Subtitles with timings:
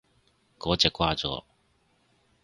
[0.57, 1.43] 嗰隻掛咗